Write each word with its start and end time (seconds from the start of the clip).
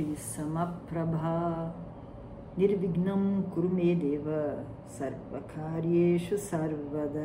Suryakoti 0.00 0.16
Samaprabha 0.16 1.72
Nirvignam 2.56 3.44
Kurumedeva 3.50 4.64
Sarvakaryeshu 4.88 6.38
Sarvada 6.38 7.20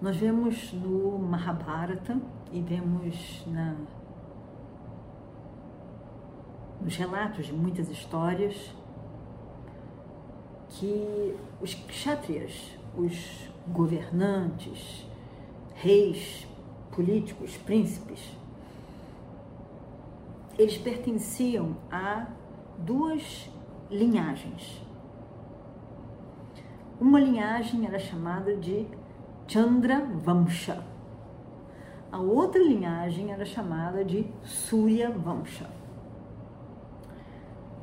Nós 0.00 0.16
vemos 0.18 0.72
no 0.74 1.18
Mahabharata 1.18 2.20
e 2.52 2.60
vemos 2.60 3.44
na, 3.48 3.74
nos 6.80 6.94
relatos 6.96 7.46
de 7.46 7.52
muitas 7.52 7.88
histórias 7.88 8.72
que 10.78 11.34
os 11.60 11.74
kshatriyas, 11.74 12.76
os 12.96 13.48
governantes, 13.68 15.06
reis, 15.74 16.46
políticos, 16.92 17.56
príncipes, 17.56 18.20
eles 20.58 20.76
pertenciam 20.76 21.76
a 21.90 22.26
duas 22.78 23.50
linhagens. 23.90 24.82
Uma 27.00 27.20
linhagem 27.20 27.86
era 27.86 27.98
chamada 27.98 28.56
de 28.56 28.86
Chandra 29.46 30.04
Vamsha. 30.04 30.82
A 32.10 32.18
outra 32.18 32.62
linhagem 32.62 33.32
era 33.32 33.44
chamada 33.44 34.04
de 34.04 34.26
Surya 34.42 35.10
Vamsha. 35.10 35.68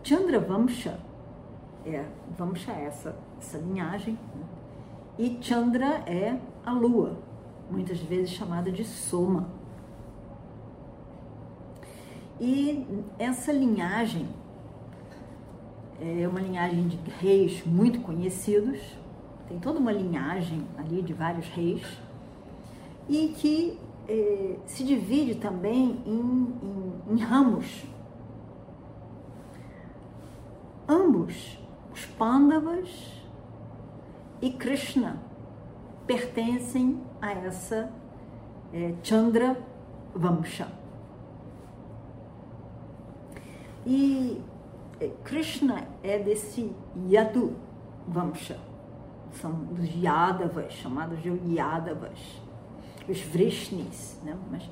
Chandra 0.04 0.40
Vamsha 0.40 1.00
é 1.86 2.06
é 2.72 2.86
essa, 2.86 3.16
essa 3.40 3.58
linhagem 3.58 4.18
né? 4.36 4.46
e 5.18 5.38
Chandra 5.42 6.04
é 6.08 6.40
a 6.66 6.72
lua, 6.72 7.18
muitas 7.70 8.00
vezes 8.00 8.32
chamada 8.32 8.72
de 8.72 8.84
Soma. 8.84 9.48
E 12.40 12.86
essa 13.20 13.52
linhagem 13.52 14.28
é 16.02 16.28
uma 16.28 16.42
linhagem 16.42 16.88
de 16.88 16.98
reis 17.20 17.64
muito 17.66 18.02
conhecidos, 18.02 18.80
tem 19.48 19.60
toda 19.60 19.80
uma 19.80 19.92
linhagem 19.92 20.66
ali 20.78 21.02
de 21.02 21.14
vários 21.14 21.48
reis, 21.50 21.86
e 23.08 23.30
que 23.30 23.80
eh, 24.08 24.58
se 24.66 24.84
divide 24.84 25.36
também 25.36 26.02
em, 26.06 26.54
em, 26.64 27.14
em 27.14 27.20
ramos. 27.20 27.86
Ambos, 30.88 31.58
os 31.94 32.06
Pandavas 32.06 32.90
e 34.42 34.52
Krishna, 34.52 35.22
pertencem 36.06 37.02
a 37.22 37.32
essa 37.32 37.92
eh, 38.74 38.94
Chandra 39.04 39.58
Vamsha. 40.14 40.68
E 43.86 44.42
eh, 45.00 45.12
Krishna 45.24 45.88
é 46.02 46.20
desse 46.20 46.76
Yadu 47.10 47.56
Vamsha 48.08 48.60
são 49.36 49.52
dos 49.52 49.90
Yadavas, 49.96 50.74
chamados 50.74 51.22
de 51.22 51.30
Yadavas, 51.56 52.42
os 53.08 53.20
Vrishnis, 53.20 54.20
né? 54.24 54.38
mas 54.52 54.70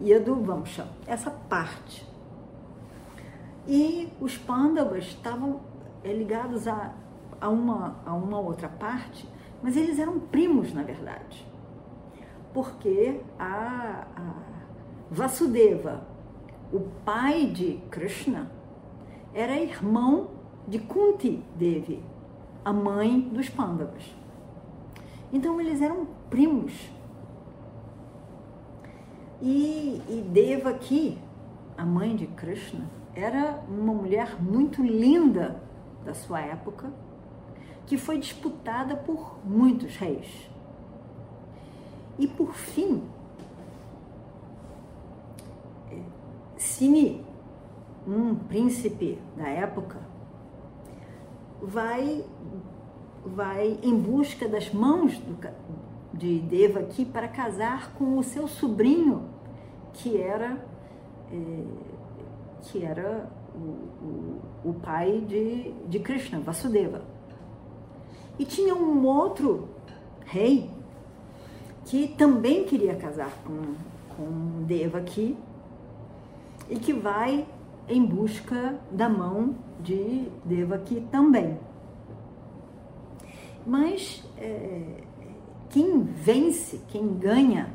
Yadu 0.00 0.36
Vamsha, 0.36 0.86
essa 1.06 1.30
parte. 1.30 2.06
E 3.66 4.08
os 4.20 4.36
Pandavas 4.36 5.04
estavam 5.04 5.60
é, 6.04 6.12
ligados 6.12 6.66
a, 6.68 6.94
a, 7.40 7.48
uma, 7.48 7.96
a 8.04 8.14
uma 8.14 8.38
outra 8.38 8.68
parte, 8.68 9.28
mas 9.62 9.76
eles 9.76 9.98
eram 9.98 10.18
primos, 10.18 10.72
na 10.72 10.82
verdade. 10.82 11.46
Porque 12.52 13.20
a, 13.38 14.06
a 14.16 14.34
Vasudeva, 15.10 16.06
o 16.72 16.80
pai 17.04 17.46
de 17.46 17.80
Krishna, 17.90 18.50
era 19.34 19.60
irmão 19.60 20.30
de 20.66 20.78
Kunti 20.78 21.42
Devi, 21.54 22.02
a 22.64 22.72
mãe 22.72 23.20
dos 23.20 23.48
pândavas. 23.48 24.02
Então 25.32 25.60
eles 25.60 25.82
eram 25.82 26.06
primos. 26.30 26.90
E, 29.40 30.00
e 30.08 30.28
Deva 30.32 30.70
aqui, 30.70 31.18
a 31.76 31.84
mãe 31.84 32.16
de 32.16 32.26
Krishna, 32.28 32.88
era 33.14 33.62
uma 33.68 33.92
mulher 33.92 34.40
muito 34.42 34.82
linda 34.82 35.62
da 36.06 36.14
sua 36.14 36.40
época, 36.40 36.90
que 37.84 37.98
foi 37.98 38.18
disputada 38.18 38.96
por 38.96 39.38
muitos 39.44 39.96
reis. 39.96 40.48
E 42.18 42.26
por 42.26 42.54
fim, 42.54 43.02
Sini, 46.56 47.24
um 48.06 48.34
príncipe 48.34 49.18
da 49.36 49.48
época, 49.48 49.98
vai, 51.60 52.24
vai 53.24 53.78
em 53.82 53.98
busca 53.98 54.48
das 54.48 54.72
mãos 54.72 55.18
do, 55.18 55.36
de 56.14 56.38
Deva 56.40 56.80
aqui 56.80 57.04
para 57.04 57.28
casar 57.28 57.92
com 57.94 58.16
o 58.16 58.22
seu 58.22 58.48
sobrinho, 58.48 59.28
que 59.92 60.16
era, 60.16 60.64
é, 61.30 61.64
que 62.62 62.84
era 62.84 63.28
o, 63.56 64.70
o, 64.70 64.74
pai 64.74 65.24
de, 65.26 65.72
de 65.88 65.98
Krishna, 65.98 66.38
Vasudeva. 66.40 67.02
E 68.38 68.44
tinha 68.44 68.74
um 68.74 69.04
outro 69.06 69.68
rei 70.24 70.70
que 71.86 72.08
também 72.08 72.64
queria 72.64 72.94
casar 72.94 73.30
com, 73.44 73.74
com 74.14 74.64
Deva 74.64 74.98
aqui 74.98 75.36
e 76.68 76.76
que 76.76 76.92
vai 76.92 77.46
em 77.88 78.04
busca 78.04 78.78
da 78.90 79.08
mão 79.08 79.54
de 79.80 80.28
Devaki 80.44 81.06
também. 81.10 81.58
Mas 83.64 84.24
é, 84.38 85.02
quem 85.70 86.02
vence, 86.02 86.80
quem 86.88 87.14
ganha, 87.14 87.72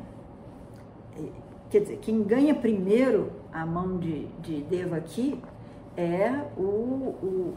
é, 1.16 1.22
quer 1.70 1.80
dizer, 1.80 1.98
quem 1.98 2.22
ganha 2.22 2.54
primeiro 2.54 3.32
a 3.52 3.64
mão 3.64 3.98
de, 3.98 4.26
de 4.40 4.62
Devaki 4.62 5.38
é 5.96 6.30
o, 6.56 6.62
o, 6.62 7.56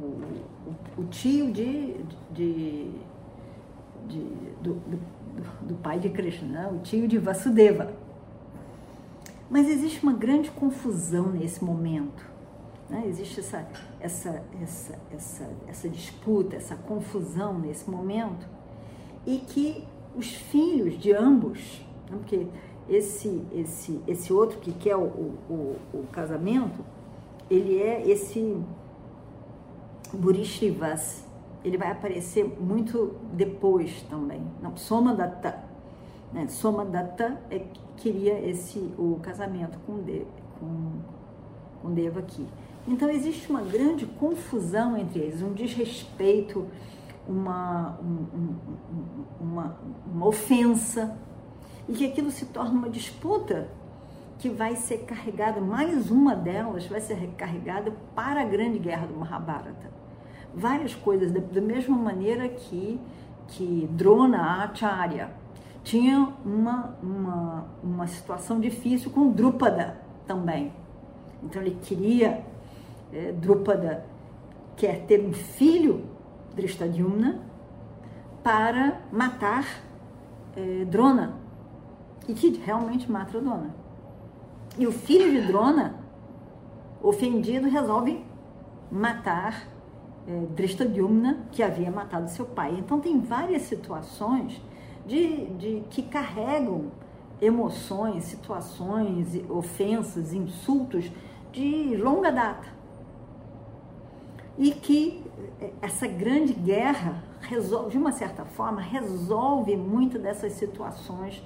o, 0.00 0.22
o, 0.98 1.04
tio 1.04 1.50
de, 1.50 1.94
de, 2.30 2.90
de 4.06 4.20
do, 4.60 4.74
do, 4.74 5.00
do, 5.62 5.74
pai 5.76 5.98
de 5.98 6.10
Krishna, 6.10 6.48
né? 6.48 6.70
o 6.72 6.78
tio 6.80 7.08
de 7.08 7.18
Vasudeva. 7.18 7.92
Mas 9.50 9.68
existe 9.68 10.02
uma 10.02 10.12
grande 10.12 10.50
confusão 10.50 11.30
nesse 11.30 11.64
momento. 11.64 12.26
Né? 12.88 13.04
Existe 13.06 13.40
essa, 13.40 13.66
essa, 13.98 14.44
essa, 14.62 14.98
essa, 15.10 15.50
essa 15.66 15.88
disputa, 15.88 16.56
essa 16.56 16.76
confusão 16.76 17.58
nesse 17.58 17.88
momento, 17.90 18.46
e 19.26 19.38
que 19.38 19.84
os 20.14 20.34
filhos 20.34 20.98
de 20.98 21.12
ambos, 21.12 21.86
né? 22.10 22.16
porque 22.18 22.46
esse, 22.88 23.42
esse, 23.52 24.00
esse 24.06 24.32
outro 24.32 24.58
que 24.58 24.72
quer 24.72 24.96
o, 24.96 25.02
o, 25.48 25.76
o 25.92 26.06
casamento, 26.10 26.84
ele 27.50 27.80
é 27.80 28.08
esse 28.08 28.56
Burishrivas, 30.12 31.24
ele 31.64 31.76
vai 31.76 31.90
aparecer 31.90 32.44
muito 32.60 33.14
depois 33.32 34.02
também. 34.08 34.42
Não, 34.62 34.76
Soma 34.76 35.14
Datta. 35.14 35.62
Né? 36.32 36.46
Soma 36.48 36.84
Datta 36.84 37.40
é, 37.50 37.62
queria 37.96 38.38
esse, 38.48 38.78
o 38.98 39.18
casamento 39.22 39.78
com, 39.86 40.02
de, 40.02 40.26
com, 40.58 40.92
com 41.82 41.92
Deva 41.92 42.20
aqui. 42.20 42.46
Então 42.86 43.10
existe 43.10 43.50
uma 43.50 43.60
grande 43.60 44.06
confusão 44.06 44.96
entre 44.96 45.20
eles, 45.20 45.42
um 45.42 45.52
desrespeito, 45.52 46.66
uma, 47.28 47.98
um, 48.00 48.56
uma, 49.38 49.76
uma 50.10 50.26
ofensa, 50.26 51.18
e 51.88 51.92
que 51.92 52.06
aquilo 52.06 52.30
se 52.30 52.46
torna 52.46 52.72
uma 52.72 52.90
disputa 52.90 53.68
que 54.38 54.48
vai 54.48 54.76
ser 54.76 54.98
carregada, 54.98 55.60
mais 55.60 56.10
uma 56.10 56.36
delas 56.36 56.86
vai 56.86 57.00
ser 57.00 57.14
recarregada 57.14 57.92
para 58.14 58.42
a 58.42 58.44
grande 58.44 58.78
guerra 58.78 59.06
do 59.06 59.14
Mahabharata. 59.14 59.90
Várias 60.54 60.94
coisas, 60.94 61.32
da, 61.32 61.40
da 61.40 61.60
mesma 61.60 61.96
maneira 61.96 62.48
que 62.48 63.00
que 63.48 63.88
Drona 63.92 64.64
Acharya 64.64 65.30
tinha 65.82 66.32
uma, 66.44 66.96
uma, 67.02 67.66
uma 67.82 68.06
situação 68.06 68.60
difícil 68.60 69.10
com 69.10 69.30
Drupada 69.30 69.96
também. 70.26 70.72
Então 71.42 71.62
ele 71.62 71.78
queria, 71.82 72.44
é, 73.12 73.32
Drupada 73.32 74.04
quer 74.76 75.06
ter 75.06 75.24
um 75.24 75.32
filho, 75.32 76.04
Drishtadyumna, 76.54 77.40
para 78.42 79.00
matar 79.10 79.64
é, 80.54 80.84
Drona. 80.84 81.34
E 82.28 82.34
que 82.34 82.50
realmente 82.58 83.10
mata 83.10 83.40
Drona. 83.40 83.74
E 84.78 84.86
o 84.86 84.92
filho 84.92 85.32
de 85.32 85.46
Drona, 85.46 85.96
ofendido, 87.02 87.68
resolve 87.68 88.22
matar 88.92 89.66
é, 90.26 90.46
Drishtadyumna, 90.54 91.46
que 91.50 91.62
havia 91.62 91.90
matado 91.90 92.28
seu 92.30 92.44
pai. 92.44 92.76
Então 92.78 93.00
tem 93.00 93.18
várias 93.18 93.62
situações 93.62 94.60
de, 95.06 95.46
de 95.54 95.82
que 95.88 96.02
carregam 96.02 96.92
emoções, 97.40 98.24
situações, 98.24 99.40
ofensas, 99.48 100.32
insultos 100.32 101.10
de 101.50 101.96
longa 101.96 102.30
data. 102.30 102.68
E 104.58 104.72
que 104.72 105.24
é, 105.60 105.72
essa 105.80 106.06
grande 106.06 106.52
guerra 106.52 107.22
resolve, 107.40 107.90
de 107.90 107.98
uma 107.98 108.12
certa 108.12 108.44
forma, 108.44 108.80
resolve 108.80 109.76
muito 109.76 110.18
dessas 110.18 110.52
situações 110.52 111.42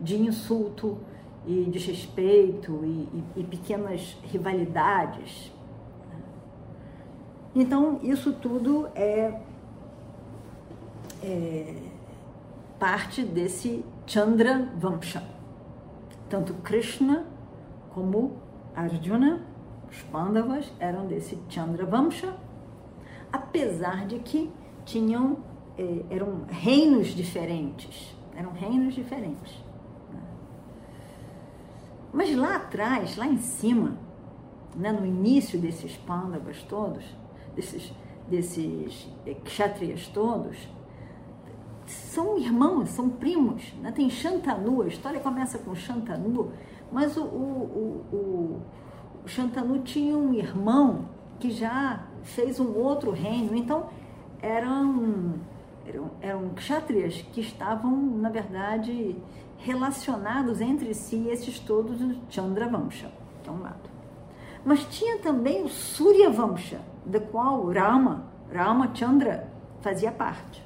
de 0.00 0.16
insulto 0.16 0.98
e 1.46 1.64
desrespeito 1.70 2.80
e, 2.84 3.08
e, 3.36 3.40
e 3.40 3.44
pequenas 3.44 4.16
rivalidades. 4.24 5.52
Então, 7.54 7.98
isso 8.02 8.32
tudo 8.32 8.88
é, 8.94 9.40
é 11.22 11.74
parte 12.78 13.22
desse 13.22 13.84
Chandra 14.06 14.70
Vamsha. 14.76 15.22
Tanto 16.28 16.54
Krishna 16.54 17.26
como 17.92 18.36
Arjuna, 18.74 19.44
os 19.90 20.00
Pandavas, 20.02 20.72
eram 20.78 21.06
desse 21.06 21.36
Chandra 21.48 21.84
Vamsha, 21.84 22.36
apesar 23.32 24.06
de 24.06 24.20
que 24.20 24.50
tinham 24.84 25.38
eh, 25.76 26.04
eram 26.08 26.44
reinos 26.48 27.08
diferentes, 27.08 28.14
eram 28.36 28.52
reinos 28.52 28.94
diferentes. 28.94 29.69
Mas 32.12 32.34
lá 32.34 32.56
atrás, 32.56 33.16
lá 33.16 33.26
em 33.26 33.38
cima, 33.38 33.96
né, 34.76 34.92
no 34.92 35.06
início 35.06 35.58
desses 35.58 35.96
Pandavas 35.96 36.62
todos, 36.62 37.04
desses, 37.54 37.92
desses 38.28 39.08
eh, 39.26 39.34
kshatriyas 39.44 40.08
todos, 40.08 40.56
são 41.86 42.38
irmãos, 42.38 42.90
são 42.90 43.08
primos. 43.08 43.72
Né? 43.80 43.92
Tem 43.92 44.08
Shantanu, 44.08 44.82
a 44.82 44.86
história 44.86 45.20
começa 45.20 45.58
com 45.58 45.74
Shantanu, 45.74 46.52
mas 46.90 47.16
o, 47.16 47.22
o, 47.22 48.06
o, 48.12 48.62
o 49.24 49.28
Shantanu 49.28 49.80
tinha 49.80 50.16
um 50.16 50.32
irmão 50.32 51.08
que 51.38 51.50
já 51.50 52.04
fez 52.22 52.60
um 52.60 52.76
outro 52.76 53.10
reino, 53.10 53.56
então 53.56 53.88
eram, 54.42 55.34
eram, 55.90 56.10
eram 56.20 56.48
kshatriyas 56.50 57.22
que 57.32 57.40
estavam, 57.40 57.94
na 57.94 58.30
verdade, 58.30 59.16
relacionados 59.58 60.60
entre 60.60 60.94
si, 60.94 61.28
esses 61.28 61.58
todos 61.58 61.98
do 61.98 62.16
Chandravamsha, 62.28 63.10
que 63.42 63.48
é 63.48 63.52
um 63.52 63.60
lado. 63.60 63.90
Mas 64.64 64.84
tinha 64.84 65.18
também 65.18 65.62
o 65.64 65.68
Suryavamsha, 65.68 66.80
do 67.04 67.20
qual 67.20 67.66
Rama, 67.66 68.24
Rama 68.52 68.90
Chandra, 68.94 69.48
fazia 69.80 70.12
parte. 70.12 70.62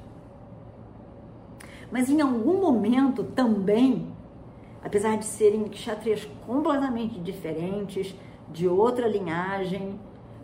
Mas 1.91 2.09
em 2.09 2.21
algum 2.21 2.59
momento 2.59 3.23
também, 3.23 4.07
apesar 4.83 5.17
de 5.17 5.25
serem 5.25 5.63
kshatriyas 5.65 6.27
completamente 6.45 7.19
diferentes, 7.19 8.15
de 8.51 8.67
outra 8.67 9.07
linhagem, 9.07 9.99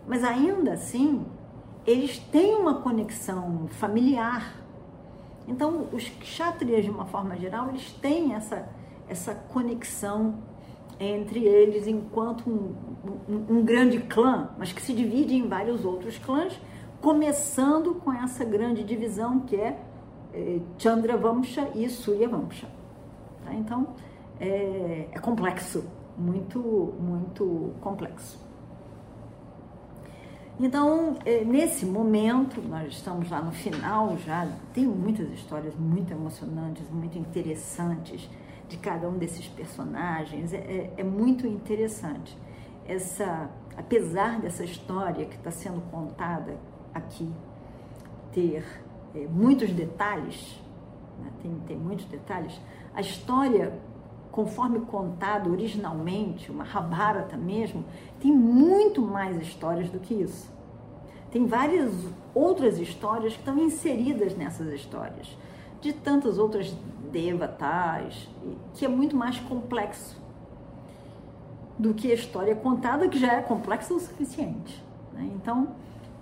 mas 0.06 0.24
ainda 0.24 0.72
assim, 0.72 1.24
eles 1.86 2.18
têm 2.18 2.54
uma 2.54 2.80
conexão 2.80 3.66
familiar. 3.68 4.61
Então, 5.46 5.88
os 5.92 6.08
kshatriyas, 6.08 6.84
de 6.84 6.90
uma 6.90 7.06
forma 7.06 7.36
geral, 7.36 7.68
eles 7.68 7.90
têm 7.92 8.34
essa, 8.34 8.68
essa 9.08 9.34
conexão 9.34 10.38
entre 11.00 11.44
eles 11.44 11.86
enquanto 11.86 12.48
um, 12.48 12.74
um, 13.28 13.56
um 13.58 13.64
grande 13.64 13.98
clã, 14.00 14.50
mas 14.56 14.72
que 14.72 14.80
se 14.80 14.92
divide 14.92 15.34
em 15.34 15.48
vários 15.48 15.84
outros 15.84 16.16
clãs, 16.18 16.58
começando 17.00 17.94
com 17.94 18.12
essa 18.12 18.44
grande 18.44 18.84
divisão 18.84 19.40
que 19.40 19.56
é 19.56 19.78
é, 20.32 20.60
Chandra 20.78 21.16
Vamsha 21.16 21.70
e 21.74 21.88
Surya 21.88 22.28
Vamsha. 22.28 22.68
Tá? 23.44 23.54
Então, 23.54 23.88
é, 24.40 25.08
é 25.12 25.18
complexo, 25.18 25.84
muito, 26.16 26.58
muito 26.98 27.74
complexo. 27.80 28.41
Então, 30.60 31.16
é, 31.24 31.44
nesse 31.44 31.86
momento, 31.86 32.60
nós 32.60 32.92
estamos 32.92 33.30
lá 33.30 33.40
no 33.40 33.52
final 33.52 34.16
já, 34.18 34.46
tem 34.74 34.86
muitas 34.86 35.30
histórias 35.30 35.74
muito 35.74 36.12
emocionantes, 36.12 36.88
muito 36.90 37.18
interessantes 37.18 38.28
de 38.68 38.76
cada 38.76 39.08
um 39.08 39.18
desses 39.18 39.48
personagens, 39.48 40.52
é, 40.52 40.56
é, 40.56 40.94
é 40.98 41.04
muito 41.04 41.46
interessante. 41.46 42.36
Essa, 42.86 43.50
apesar 43.76 44.40
dessa 44.40 44.64
história 44.64 45.24
que 45.24 45.36
está 45.36 45.50
sendo 45.50 45.80
contada 45.90 46.56
aqui 46.94 47.32
ter 48.32 48.64
é, 49.14 49.26
muitos 49.26 49.70
detalhes, 49.72 50.60
né? 51.18 51.30
tem, 51.42 51.54
tem 51.66 51.76
muitos 51.78 52.04
detalhes, 52.06 52.60
a 52.94 53.00
história, 53.00 53.72
conforme 54.32 54.80
contado 54.80 55.52
originalmente, 55.52 56.50
uma 56.50 56.64
Mahabharata 56.64 57.36
mesmo, 57.36 57.84
tem 58.18 58.32
muito 58.32 59.02
mais 59.02 59.40
histórias 59.40 59.90
do 59.90 60.00
que 60.00 60.14
isso. 60.14 60.50
Tem 61.30 61.46
várias 61.46 61.92
outras 62.34 62.78
histórias 62.78 63.34
que 63.34 63.40
estão 63.40 63.58
inseridas 63.58 64.34
nessas 64.34 64.72
histórias, 64.72 65.36
de 65.82 65.92
tantas 65.92 66.38
outras 66.38 66.74
devatas, 67.12 68.28
que 68.74 68.86
é 68.86 68.88
muito 68.88 69.14
mais 69.14 69.38
complexo 69.38 70.20
do 71.78 71.92
que 71.92 72.10
a 72.10 72.14
história 72.14 72.54
contada, 72.54 73.08
que 73.08 73.18
já 73.18 73.34
é 73.34 73.42
complexa 73.42 73.92
o 73.92 74.00
suficiente. 74.00 74.82
Né? 75.12 75.30
Então, 75.34 75.74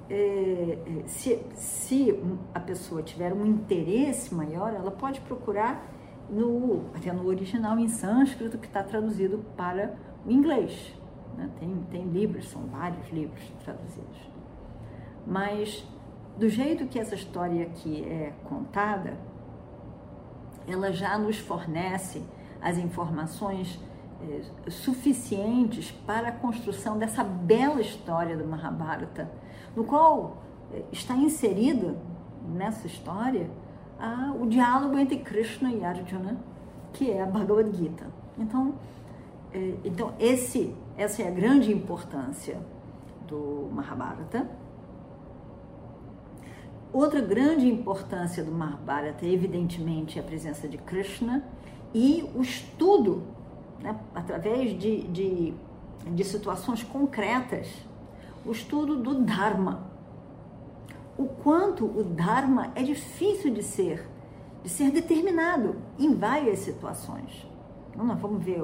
é, 0.09 0.79
é, 0.85 1.07
se, 1.07 1.41
se 1.55 2.21
a 2.53 2.59
pessoa 2.59 3.03
tiver 3.03 3.33
um 3.33 3.47
interesse 3.47 4.35
maior, 4.35 4.73
ela 4.75 4.91
pode 4.91 5.21
procurar 5.21 5.85
no, 6.31 6.87
até 6.95 7.13
no 7.13 7.27
original 7.27 7.79
em 7.79 7.89
sânscrito 7.89 8.59
que 8.59 8.67
está 8.67 8.83
traduzido 8.83 9.45
para 9.57 9.95
o 10.25 10.31
inglês. 10.31 10.95
Né? 11.37 11.51
Tem, 11.59 11.87
tem 11.91 12.05
livros, 12.05 12.49
são 12.49 12.63
vários 12.67 13.09
livros 13.11 13.43
traduzidos. 13.65 14.31
Mas 15.27 15.85
do 16.39 16.49
jeito 16.49 16.87
que 16.87 16.99
essa 16.99 17.15
história 17.15 17.65
aqui 17.65 18.05
é 18.05 18.33
contada, 18.45 19.17
ela 20.67 20.93
já 20.93 21.19
nos 21.19 21.39
fornece 21.39 22.23
as 22.61 22.79
informações 22.79 23.81
é, 24.23 24.71
suficientes 24.71 25.91
para 25.91 26.29
a 26.29 26.33
construção 26.33 26.99
dessa 26.99 27.25
bela 27.25 27.81
história 27.81 28.37
do 28.37 28.47
Mahabharata 28.47 29.31
no 29.75 29.85
qual 29.85 30.39
eh, 30.73 30.83
está 30.93 31.15
inserido 31.15 31.97
nessa 32.49 32.87
história 32.87 33.51
o 34.41 34.47
diálogo 34.47 34.99
entre 34.99 35.19
Krishna 35.19 35.71
e 35.73 35.85
Arjuna, 35.85 36.39
que 36.93 37.11
é 37.11 37.23
a 37.23 37.27
Bhagavad 37.27 37.77
Gita. 37.77 38.07
Então, 38.39 38.75
é, 39.53 39.75
então 39.85 40.15
esse, 40.19 40.75
essa 40.97 41.23
é 41.23 41.29
a 41.29 41.31
grande 41.31 41.73
importância 41.73 42.59
do 43.27 43.69
Mahabharata. 43.73 44.49
Outra 46.93 47.21
grande 47.21 47.69
importância 47.69 48.43
do 48.43 48.51
Mahabharata, 48.51 49.25
evidentemente, 49.25 50.19
é 50.19 50.23
a 50.23 50.25
presença 50.25 50.67
de 50.67 50.77
Krishna 50.79 51.45
e 51.95 52.29
o 52.35 52.43
estudo, 52.43 53.23
né, 53.81 53.97
através 54.15 54.77
de, 54.79 55.03
de, 55.03 55.55
de 56.07 56.25
situações 56.25 56.83
concretas 56.83 57.69
o 58.45 58.53
estudo 58.53 58.97
do 58.97 59.23
Dharma. 59.23 59.90
O 61.19 61.27
quanto 61.27 61.85
o 61.85 62.03
Dharma 62.03 62.73
é 62.75 62.83
difícil 62.83 63.53
de 63.53 63.63
ser, 63.63 64.09
de 64.63 64.69
ser 64.69 64.91
determinado 64.91 65.77
em 65.99 66.15
várias 66.15 66.61
situações. 66.61 67.47
Então, 67.91 68.05
nós 68.05 68.21
vamos 68.21 68.43
ver 68.43 68.63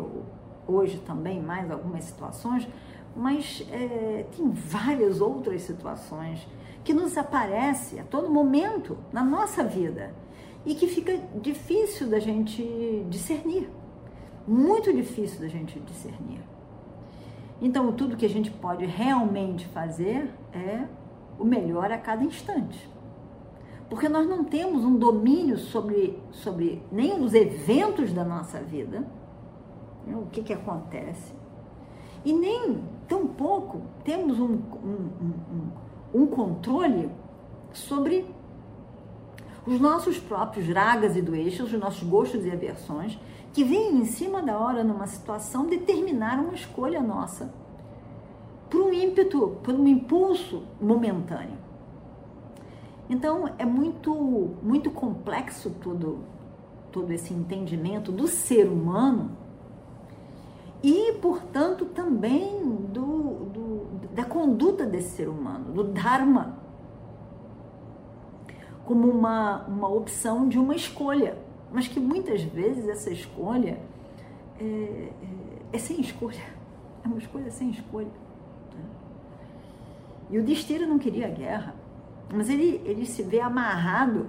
hoje 0.67 0.99
também 0.99 1.43
mais 1.43 1.71
algumas 1.71 2.05
situações, 2.05 2.67
mas 3.15 3.67
é, 3.71 4.27
tem 4.37 4.51
várias 4.51 5.21
outras 5.21 5.63
situações 5.63 6.47
que 6.85 6.93
nos 6.93 7.17
aparecem 7.17 7.99
a 7.99 8.05
todo 8.05 8.31
momento 8.31 8.97
na 9.13 9.25
nossa 9.25 9.65
vida 9.65 10.15
e 10.65 10.75
que 10.75 10.87
fica 10.87 11.19
difícil 11.41 12.09
da 12.09 12.19
gente 12.19 12.63
discernir, 13.09 13.69
muito 14.47 14.93
difícil 14.93 15.41
da 15.41 15.49
gente 15.49 15.81
discernir. 15.81 16.41
Então, 17.61 17.91
tudo 17.93 18.17
que 18.17 18.27
a 18.27 18.29
gente 18.29 18.51
pode 18.51 18.85
realmente 18.85 19.67
fazer 19.69 20.31
é 20.53 20.85
o 21.39 21.45
melhor 21.45 21.91
a 21.91 21.99
cada 21.99 22.25
instante. 22.25 22.91
porque 23.89 24.09
nós 24.09 24.27
não 24.27 24.43
temos 24.43 24.85
um 24.85 24.97
domínio 24.97 25.57
sobre, 25.57 26.21
sobre 26.33 26.83
nem 26.91 27.23
os 27.23 27.33
eventos 27.35 28.13
da 28.13 28.25
nossa 28.25 28.59
vida, 28.61 29.07
né, 30.05 30.17
o 30.17 30.27
que, 30.27 30.43
que 30.43 30.53
acontece, 30.53 31.33
e 32.25 32.33
nem 32.33 32.83
tampouco 33.07 33.83
temos 34.03 34.41
um, 34.41 34.55
um, 34.83 35.11
um, 36.15 36.23
um 36.23 36.27
controle 36.27 37.09
sobre 37.73 38.27
os 39.65 39.79
nossos 39.81 40.19
próprios 40.19 40.69
ragas 40.69 41.17
e 41.17 41.23
doeixas, 41.23 41.73
os 41.73 41.79
nossos 41.79 42.03
gostos 42.03 42.45
e 42.45 42.51
aversões, 42.51 43.17
que 43.53 43.63
vêm 43.63 43.97
em 43.99 44.05
cima 44.05 44.43
da 44.43 44.59
hora 44.59 44.83
numa 44.83 45.07
situação 45.07 45.67
determinar 45.67 46.41
uma 46.41 46.55
escolha 46.55 47.01
nossa 47.01 47.53
por 48.71 48.81
um 48.81 48.93
ímpeto, 48.93 49.57
por 49.63 49.75
um 49.75 49.87
impulso 49.87 50.65
momentâneo. 50.81 51.59
Então 53.09 53.49
é 53.59 53.65
muito 53.65 54.51
muito 54.63 54.91
complexo 54.91 55.71
todo 55.83 56.19
todo 56.91 57.13
esse 57.13 57.35
entendimento 57.35 58.11
do 58.11 58.27
ser 58.27 58.67
humano 58.69 59.31
e, 60.83 61.13
portanto, 61.21 61.87
também 61.87 62.61
do, 62.93 63.47
do, 63.47 63.87
da 64.13 64.25
conduta 64.25 64.87
desse 64.87 65.17
ser 65.17 65.29
humano, 65.29 65.73
do 65.73 65.85
Dharma, 65.85 66.59
como 68.85 69.11
uma, 69.11 69.65
uma 69.67 69.89
opção 69.89 70.49
de 70.49 70.59
uma 70.59 70.77
escolha, 70.77 71.37
mas 71.73 71.89
que 71.89 71.99
muitas 71.99 72.43
vezes 72.43 72.89
essa 72.89 73.11
escolha 73.11 73.81
é, 74.61 74.65
é, 74.65 75.13
é 75.73 75.79
sem 75.79 76.01
escolha, 76.01 76.45
é 77.05 77.09
uma 77.09 77.19
escolha 77.19 77.51
sem 77.51 77.71
escolha. 77.71 78.26
E 80.29 80.39
o 80.39 80.43
Destira 80.43 80.87
não 80.87 80.99
queria 80.99 81.29
guerra, 81.29 81.75
mas 82.33 82.51
ele, 82.51 82.81
ele 82.85 83.07
se 83.07 83.23
vê 83.23 83.41
amarrado 83.41 84.27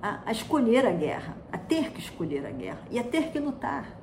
a, 0.00 0.20
a 0.26 0.32
escolher 0.32 0.86
a 0.86 0.92
guerra, 0.92 1.36
a 1.50 1.58
ter 1.58 1.90
que 1.90 2.00
escolher 2.00 2.46
a 2.46 2.50
guerra 2.50 2.82
e 2.90 2.98
a 2.98 3.02
ter 3.02 3.32
que 3.32 3.38
lutar. 3.38 3.98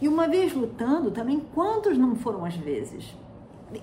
E 0.00 0.06
uma 0.08 0.28
vez 0.28 0.52
lutando, 0.52 1.10
também 1.10 1.40
quantos 1.54 1.96
não 1.96 2.14
foram 2.16 2.44
as 2.44 2.54
vezes? 2.54 3.16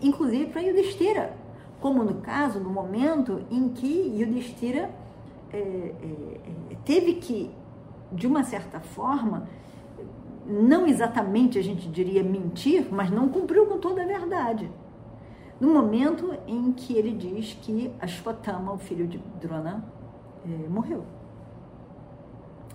Inclusive 0.02 0.48
para 0.48 0.62
Yudhishthira, 0.62 1.36
como 1.82 2.04
no 2.04 2.22
caso, 2.22 2.60
no 2.60 2.70
momento 2.70 3.42
em 3.50 3.70
que 3.70 4.14
Yudhishthira 4.16 4.92
é, 5.52 5.58
é, 5.58 5.92
é, 6.72 6.76
teve 6.86 7.16
que, 7.16 7.50
de 8.12 8.28
uma 8.28 8.44
certa 8.44 8.80
forma, 8.80 9.48
não 10.46 10.86
exatamente 10.86 11.58
a 11.58 11.64
gente 11.64 11.90
diria 11.90 12.24
mentir, 12.24 12.88
mas 12.92 13.10
não 13.10 13.28
cumpriu 13.30 13.66
com 13.66 13.80
toda 13.80 14.04
a 14.04 14.06
verdade 14.06 14.70
no 15.60 15.74
momento 15.74 16.34
em 16.48 16.72
que 16.72 16.94
ele 16.94 17.12
diz 17.12 17.58
que 17.62 17.92
Ashwatthama, 18.00 18.74
o 18.74 18.78
filho 18.78 19.08
de 19.08 19.18
Drona, 19.42 19.84
eh, 20.46 20.68
morreu. 20.70 21.04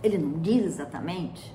Ele 0.02 0.16
não 0.16 0.40
diz 0.40 0.64
exatamente, 0.64 1.54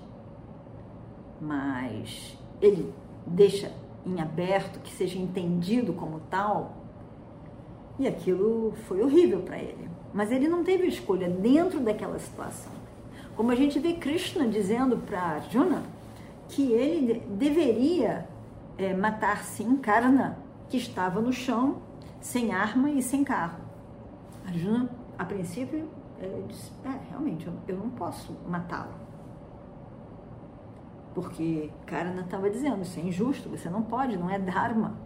mas 1.39 2.37
ele 2.61 2.93
deixa 3.25 3.71
em 4.05 4.21
aberto 4.21 4.79
que 4.79 4.91
seja 4.91 5.17
entendido 5.17 5.93
como 5.93 6.19
tal, 6.29 6.83
e 7.97 8.07
aquilo 8.07 8.73
foi 8.87 9.01
horrível 9.01 9.41
para 9.41 9.57
ele. 9.57 9.89
Mas 10.13 10.31
ele 10.31 10.47
não 10.47 10.63
teve 10.63 10.87
escolha 10.87 11.29
dentro 11.29 11.79
daquela 11.79 12.19
situação. 12.19 12.71
Como 13.35 13.51
a 13.51 13.55
gente 13.55 13.79
vê 13.79 13.93
Krishna 13.93 14.47
dizendo 14.47 14.97
para 14.97 15.19
Arjuna 15.19 15.83
que 16.47 16.71
ele 16.71 17.23
deveria 17.29 18.27
é, 18.77 18.93
matar 18.93 19.43
sim 19.43 19.77
Karna, 19.77 20.37
que 20.73 20.77
estava 20.77 21.21
no 21.21 21.31
chão, 21.31 21.83
sem 22.19 22.51
arma 22.51 22.89
e 22.89 22.99
sem 22.99 23.23
carro. 23.23 23.59
Arjuna, 24.43 24.89
a 25.19 25.23
princípio, 25.23 25.87
disse: 26.47 26.71
É, 26.83 27.09
realmente, 27.11 27.45
eu, 27.45 27.53
eu 27.67 27.77
não 27.77 27.91
posso 27.91 28.35
matá-lo. 28.49 28.95
Porque 31.13 31.69
Karna 31.85 32.21
estava 32.21 32.49
dizendo: 32.49 32.81
Isso 32.81 32.99
é 32.99 33.03
injusto, 33.03 33.49
você 33.49 33.69
não 33.69 33.83
pode, 33.83 34.17
não 34.17 34.31
é 34.31 34.39
Dharma. 34.39 34.97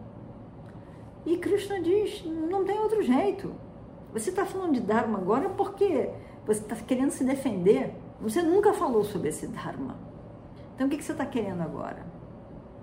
E 1.26 1.38
Krishna 1.38 1.82
diz: 1.82 2.24
Não 2.24 2.64
tem 2.64 2.80
outro 2.80 3.02
jeito. 3.02 3.54
Você 4.14 4.30
está 4.30 4.46
falando 4.46 4.76
de 4.76 4.80
Dharma 4.80 5.18
agora 5.18 5.50
porque 5.50 6.10
você 6.46 6.62
está 6.62 6.78
querendo 6.78 7.12
se 7.12 7.26
defender. 7.26 7.94
Você 8.22 8.42
nunca 8.42 8.74
falou 8.74 9.04
sobre 9.04 9.28
esse 9.28 9.48
Dharma. 9.48 9.98
Então, 10.76 10.88
o 10.88 10.90
que, 10.90 10.96
que 10.96 11.04
você 11.04 11.12
está 11.12 11.26
querendo 11.26 11.60
agora? 11.60 12.06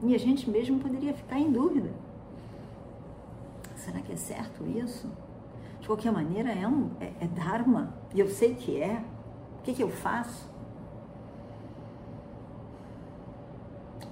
E 0.02 0.14
a 0.14 0.18
gente 0.18 0.50
mesmo 0.50 0.78
poderia 0.78 1.14
ficar 1.14 1.38
em 1.38 1.50
dúvida 1.50 1.90
será 3.84 4.00
que 4.00 4.12
é 4.12 4.16
certo 4.16 4.66
isso? 4.66 5.10
De 5.80 5.86
qualquer 5.86 6.10
maneira, 6.10 6.50
é, 6.50 6.66
um, 6.66 6.90
é, 7.00 7.12
é 7.20 7.26
Dharma, 7.26 7.94
e 8.14 8.20
eu 8.20 8.28
sei 8.28 8.54
que 8.54 8.80
é. 8.80 9.04
O 9.58 9.62
que, 9.62 9.74
que 9.74 9.82
eu 9.82 9.90
faço? 9.90 10.50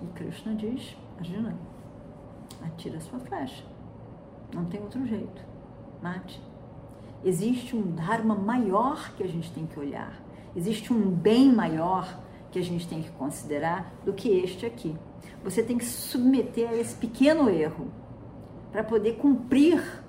E 0.03 0.07
Krishna 0.15 0.55
diz, 0.55 0.97
Arjuna, 1.19 1.57
atira 2.63 3.01
sua 3.01 3.19
flecha. 3.21 3.65
Não 4.55 4.65
tem 4.67 4.81
outro 4.81 5.07
jeito. 5.07 5.43
Mate. 6.03 6.41
Existe 7.25 7.77
um 7.77 7.95
Dharma 7.95 8.35
maior 8.35 9.13
que 9.15 9.23
a 9.23 9.29
gente 9.29 9.51
tem 9.53 9.67
que 9.67 9.79
olhar. 9.79 10.21
Existe 10.55 10.93
um 10.93 11.11
bem 11.11 11.53
maior 11.53 12.19
que 12.51 12.59
a 12.59 12.63
gente 12.63 12.87
tem 12.87 13.03
que 13.03 13.11
considerar 13.13 13.93
do 14.05 14.13
que 14.13 14.29
este 14.29 14.67
aqui. 14.67 14.95
Você 15.43 15.63
tem 15.63 15.79
que 15.79 15.85
se 15.85 16.09
submeter 16.09 16.69
a 16.69 16.75
esse 16.75 16.95
pequeno 16.97 17.49
erro 17.49 17.91
para 18.73 18.83
poder 18.83 19.17
cumprir 19.17 20.03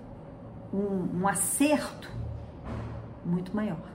um, 0.73 1.21
um 1.21 1.27
acerto 1.27 2.09
muito 3.25 3.55
maior. 3.55 3.93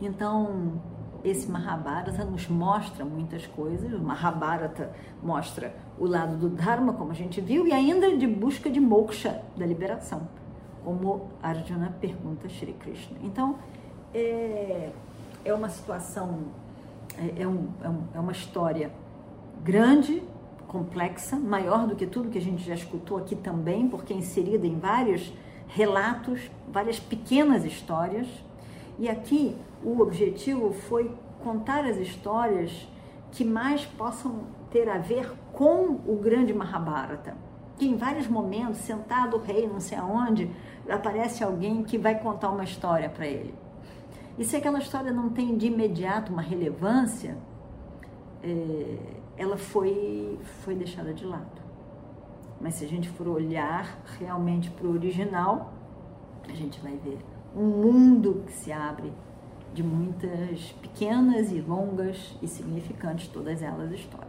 Então, 0.00 0.80
esse 1.24 1.50
Mahabharata 1.50 2.24
nos 2.24 2.48
mostra 2.48 3.04
muitas 3.04 3.46
coisas. 3.46 3.92
O 3.92 4.00
Mahabharata 4.00 4.92
mostra 5.22 5.74
o 5.98 6.06
lado 6.06 6.36
do 6.36 6.48
Dharma, 6.48 6.92
como 6.92 7.10
a 7.10 7.14
gente 7.14 7.40
viu, 7.40 7.66
e 7.66 7.72
ainda 7.72 8.16
de 8.16 8.26
busca 8.26 8.70
de 8.70 8.80
moksha, 8.80 9.42
da 9.56 9.66
liberação, 9.66 10.28
como 10.84 11.30
Arjuna 11.42 11.96
pergunta 12.00 12.46
a 12.46 12.50
Shri 12.50 12.74
Krishna. 12.74 13.18
Então, 13.22 13.56
é, 14.14 14.92
é 15.44 15.52
uma 15.52 15.68
situação, 15.68 16.44
é, 17.18 17.42
é, 17.42 17.48
um, 17.48 17.68
é, 17.82 17.88
um, 17.88 18.02
é 18.14 18.20
uma 18.20 18.32
história 18.32 18.92
grande, 19.64 20.22
complexa, 20.66 21.36
maior 21.36 21.86
do 21.86 21.96
que 21.96 22.06
tudo 22.06 22.28
que 22.28 22.38
a 22.38 22.42
gente 22.42 22.64
já 22.64 22.74
escutou 22.74 23.18
aqui 23.18 23.34
também, 23.34 23.88
porque 23.88 24.12
é 24.12 24.16
inserida 24.16 24.66
em 24.66 24.78
vários 24.78 25.32
relatos, 25.68 26.50
várias 26.68 26.98
pequenas 26.98 27.64
histórias. 27.64 28.26
E 28.98 29.08
aqui 29.08 29.56
o 29.84 30.00
objetivo 30.00 30.72
foi 30.72 31.10
contar 31.42 31.84
as 31.84 31.96
histórias 31.96 32.88
que 33.30 33.44
mais 33.44 33.84
possam 33.84 34.44
ter 34.70 34.88
a 34.88 34.98
ver 34.98 35.32
com 35.52 36.00
o 36.06 36.18
grande 36.20 36.52
Mahabharata. 36.52 37.36
Que 37.78 37.86
em 37.86 37.96
vários 37.96 38.26
momentos, 38.26 38.78
sentado 38.78 39.36
o 39.36 39.40
rei, 39.40 39.68
não 39.68 39.80
sei 39.80 39.98
aonde, 39.98 40.50
aparece 40.88 41.44
alguém 41.44 41.82
que 41.82 41.98
vai 41.98 42.18
contar 42.18 42.50
uma 42.50 42.64
história 42.64 43.08
para 43.08 43.26
ele. 43.26 43.54
E 44.38 44.44
se 44.44 44.56
aquela 44.56 44.78
história 44.78 45.12
não 45.12 45.30
tem 45.30 45.56
de 45.56 45.66
imediato 45.66 46.32
uma 46.32 46.42
relevância, 46.42 47.36
é, 48.42 48.96
ela 49.36 49.56
foi, 49.56 50.38
foi 50.64 50.74
deixada 50.74 51.12
de 51.12 51.24
lado. 51.24 51.62
Mas 52.60 52.74
se 52.74 52.84
a 52.84 52.88
gente 52.88 53.08
for 53.08 53.28
olhar 53.28 54.02
realmente 54.18 54.70
para 54.70 54.86
o 54.86 54.92
original, 54.92 55.72
a 56.48 56.54
gente 56.54 56.80
vai 56.80 56.96
ver 56.96 57.18
um 57.54 57.64
mundo 57.64 58.42
que 58.46 58.52
se 58.52 58.72
abre 58.72 59.12
de 59.74 59.82
muitas 59.82 60.72
pequenas 60.80 61.52
e 61.52 61.60
longas 61.60 62.34
e 62.40 62.48
significantes, 62.48 63.28
todas 63.28 63.60
elas 63.60 63.92
histórias. 63.92 64.26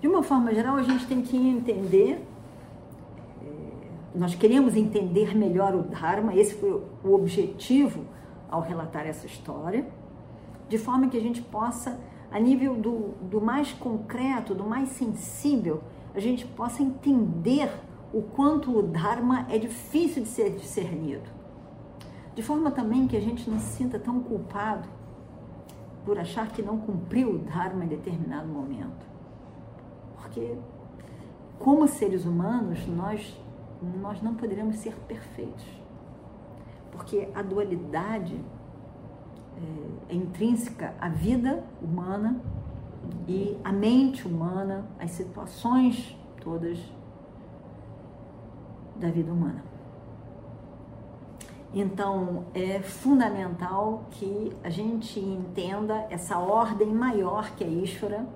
De 0.00 0.08
uma 0.08 0.22
forma 0.22 0.52
geral, 0.52 0.76
a 0.76 0.82
gente 0.82 1.06
tem 1.06 1.22
que 1.22 1.36
entender, 1.36 2.26
é, 3.40 3.46
nós 4.14 4.34
queremos 4.34 4.74
entender 4.74 5.36
melhor 5.36 5.74
o 5.74 5.82
Dharma, 5.82 6.34
esse 6.34 6.54
foi 6.54 6.72
o 7.04 7.14
objetivo 7.14 8.04
ao 8.50 8.62
relatar 8.62 9.06
essa 9.06 9.26
história, 9.26 9.86
de 10.68 10.78
forma 10.78 11.08
que 11.08 11.16
a 11.16 11.20
gente 11.20 11.40
possa 11.42 12.00
a 12.30 12.38
nível 12.38 12.76
do, 12.76 13.14
do 13.22 13.40
mais 13.40 13.72
concreto, 13.72 14.54
do 14.54 14.64
mais 14.64 14.90
sensível, 14.90 15.82
a 16.14 16.20
gente 16.20 16.46
possa 16.46 16.82
entender 16.82 17.70
o 18.12 18.22
quanto 18.22 18.76
o 18.76 18.82
Dharma 18.82 19.46
é 19.48 19.58
difícil 19.58 20.22
de 20.22 20.28
ser 20.28 20.50
discernido. 20.50 21.28
De 22.34 22.42
forma 22.42 22.70
também 22.70 23.06
que 23.06 23.16
a 23.16 23.20
gente 23.20 23.48
não 23.50 23.58
se 23.58 23.76
sinta 23.76 23.98
tão 23.98 24.20
culpado 24.20 24.88
por 26.04 26.18
achar 26.18 26.48
que 26.48 26.62
não 26.62 26.78
cumpriu 26.78 27.34
o 27.34 27.38
Dharma 27.38 27.84
em 27.84 27.88
determinado 27.88 28.48
momento. 28.48 29.06
Porque, 30.16 30.56
como 31.58 31.86
seres 31.86 32.24
humanos, 32.24 32.86
nós, 32.86 33.36
nós 34.00 34.22
não 34.22 34.34
poderemos 34.34 34.76
ser 34.76 34.94
perfeitos. 35.08 35.66
Porque 36.92 37.28
a 37.34 37.42
dualidade 37.42 38.40
é, 40.08 40.12
é 40.12 40.14
intrínseca 40.14 40.94
à 41.00 41.08
vida 41.08 41.64
humana 41.82 42.40
e 43.28 43.56
à 43.64 43.72
mente 43.72 44.26
humana, 44.26 44.86
às 44.98 45.10
situações 45.12 46.16
todas 46.42 46.78
da 48.96 49.10
vida 49.10 49.32
humana. 49.32 49.64
Então, 51.72 52.46
é 52.52 52.80
fundamental 52.80 54.04
que 54.10 54.52
a 54.64 54.68
gente 54.68 55.20
entenda 55.20 56.06
essa 56.10 56.38
ordem 56.38 56.92
maior 56.92 57.54
que 57.54 57.62
é 57.62 57.68
Ishvara, 57.68 58.26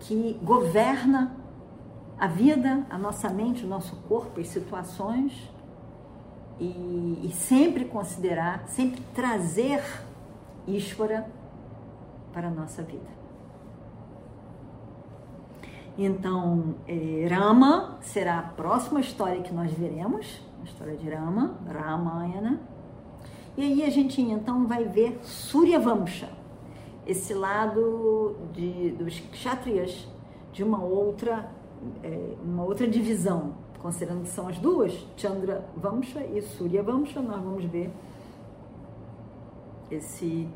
que 0.00 0.38
governa 0.42 1.36
a 2.18 2.26
vida, 2.26 2.84
a 2.90 2.98
nossa 2.98 3.28
mente, 3.28 3.64
o 3.64 3.68
nosso 3.68 3.96
corpo, 4.08 4.40
as 4.40 4.48
situações, 4.48 5.50
e, 6.58 7.20
e 7.24 7.32
sempre 7.32 7.84
considerar, 7.84 8.66
sempre 8.68 9.00
trazer 9.14 9.82
Ishvara 10.66 11.26
para 12.32 12.48
a 12.48 12.50
nossa 12.50 12.82
vida. 12.82 13.24
Então, 15.96 16.74
eh, 16.88 17.28
Rama 17.30 17.98
será 18.00 18.38
a 18.40 18.42
próxima 18.42 19.00
história 19.00 19.40
que 19.42 19.54
nós 19.54 19.72
veremos, 19.72 20.40
a 20.60 20.64
história 20.64 20.96
de 20.96 21.08
Rama, 21.08 21.56
Ramayana. 21.66 22.60
E 23.56 23.62
aí 23.62 23.84
a 23.84 23.90
gente 23.90 24.20
então 24.20 24.66
vai 24.66 24.84
ver 24.84 25.20
Suryavamsha, 25.22 26.28
esse 27.06 27.32
lado 27.32 28.36
de, 28.52 28.90
dos 28.92 29.20
kshatriyas 29.20 30.08
de 30.52 30.64
uma 30.64 30.82
outra, 30.82 31.48
é, 32.02 32.34
uma 32.42 32.64
outra 32.64 32.88
divisão, 32.88 33.54
considerando 33.84 34.22
que 34.22 34.30
são 34.30 34.48
as 34.48 34.56
duas, 34.58 35.06
Chandra 35.14 35.62
Vamsha 35.76 36.24
e 36.24 36.40
Surya 36.40 36.82
Vamsha, 36.82 37.20
nós 37.20 37.38
vamos 37.42 37.66
ver 37.66 37.92
esse 39.90 40.48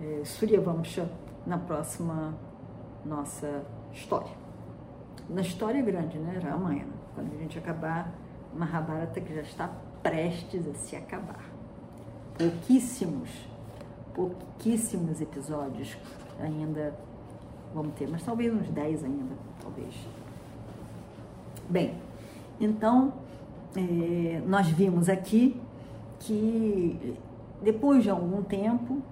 é, 0.00 0.24
Surya 0.24 0.60
Vamsha 0.60 1.08
na 1.46 1.58
próxima 1.58 2.34
nossa 3.04 3.64
história. 3.92 4.32
Na 5.30 5.42
história 5.42 5.80
grande, 5.80 6.18
né? 6.18 6.40
Ramayana, 6.42 6.92
quando 7.14 7.32
a 7.34 7.36
gente 7.36 7.56
acabar 7.56 8.12
Mahabharata, 8.52 9.20
que 9.20 9.32
já 9.32 9.42
está 9.42 9.70
prestes 10.02 10.66
a 10.66 10.74
se 10.74 10.96
acabar. 10.96 11.48
Pouquíssimos, 12.36 13.30
pouquíssimos 14.12 15.20
episódios 15.20 15.96
ainda 16.40 16.98
vamos 17.72 17.94
ter, 17.94 18.08
mas 18.08 18.24
talvez 18.24 18.52
uns 18.52 18.68
10 18.70 19.04
ainda, 19.04 19.36
talvez. 19.62 19.94
Bem, 21.70 21.94
então 22.60 23.12
é, 23.76 24.42
nós 24.46 24.68
vimos 24.68 25.08
aqui 25.08 25.60
que 26.20 27.16
depois 27.62 28.02
de 28.02 28.10
algum 28.10 28.42
tempo, 28.42 29.02